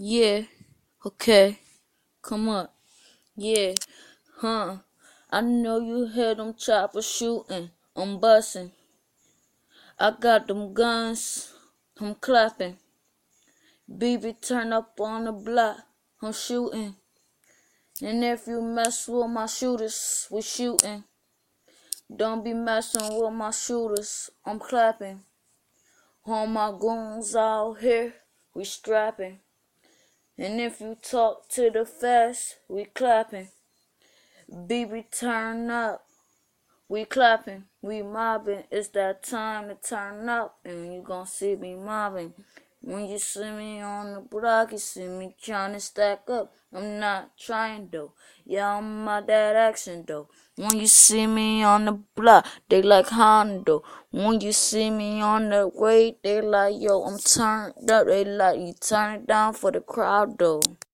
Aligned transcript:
Yeah, 0.00 0.42
okay, 1.04 1.58
come 2.22 2.48
up. 2.50 2.72
Yeah, 3.34 3.74
huh. 4.36 4.76
I 5.28 5.40
know 5.40 5.80
you 5.80 6.06
hear 6.06 6.36
them 6.36 6.54
choppers 6.54 7.04
shooting, 7.04 7.72
I'm 7.96 8.20
busting. 8.20 8.70
I 9.98 10.12
got 10.12 10.46
them 10.46 10.72
guns, 10.72 11.52
I'm 12.00 12.14
clapping. 12.14 12.76
BB 13.90 14.40
turn 14.40 14.72
up 14.72 15.00
on 15.00 15.24
the 15.24 15.32
block, 15.32 15.78
I'm 16.22 16.32
shooting. 16.32 16.94
And 18.00 18.22
if 18.22 18.46
you 18.46 18.62
mess 18.62 19.08
with 19.08 19.28
my 19.28 19.46
shooters, 19.46 20.28
we 20.30 20.42
shooting. 20.42 21.02
Don't 22.14 22.44
be 22.44 22.54
messing 22.54 23.20
with 23.20 23.32
my 23.32 23.50
shooters, 23.50 24.30
I'm 24.46 24.60
clapping. 24.60 25.22
All 26.24 26.46
my 26.46 26.72
goons 26.78 27.34
out 27.34 27.78
here, 27.80 28.14
we 28.54 28.62
strapping. 28.62 29.40
And 30.40 30.60
if 30.60 30.80
you 30.80 30.96
talk 31.02 31.48
to 31.50 31.68
the 31.68 31.84
fast, 31.84 32.58
we 32.68 32.84
clapping. 32.84 33.48
BB 34.48 35.10
turn 35.10 35.68
up, 35.68 36.06
we 36.88 37.04
clapping, 37.04 37.64
we 37.82 38.02
mobbing. 38.02 38.62
It's 38.70 38.88
that 38.90 39.24
time 39.24 39.68
to 39.68 39.74
turn 39.74 40.28
up, 40.28 40.58
and 40.64 40.94
you 40.94 41.02
gon' 41.02 41.26
see 41.26 41.56
me 41.56 41.74
mobbing. 41.74 42.34
When 42.88 43.06
you 43.06 43.18
see 43.18 43.50
me 43.50 43.82
on 43.82 44.14
the 44.14 44.20
block, 44.20 44.72
you 44.72 44.78
see 44.78 45.08
me 45.08 45.36
trying 45.38 45.74
to 45.74 45.80
stack 45.80 46.22
up. 46.30 46.54
I'm 46.72 46.98
not 46.98 47.36
trying 47.36 47.90
though. 47.92 48.14
Yeah, 48.46 48.78
I'm 48.78 49.04
my 49.04 49.20
dad 49.20 49.56
action 49.56 50.04
though. 50.06 50.30
When 50.56 50.74
you 50.74 50.86
see 50.86 51.26
me 51.26 51.62
on 51.62 51.84
the 51.84 51.92
block, 51.92 52.46
they 52.70 52.80
like 52.80 53.08
Hondo. 53.08 53.82
When 54.10 54.40
you 54.40 54.52
see 54.52 54.88
me 54.88 55.20
on 55.20 55.50
the 55.50 55.68
way, 55.68 56.16
they 56.24 56.40
like 56.40 56.76
yo, 56.80 57.02
I'm 57.02 57.18
turned 57.18 57.90
up. 57.90 58.06
They 58.06 58.24
like 58.24 58.58
you 58.58 58.72
turn 58.80 59.16
it 59.16 59.26
down 59.26 59.52
for 59.52 59.70
the 59.70 59.82
crowd 59.82 60.38
though. 60.38 60.62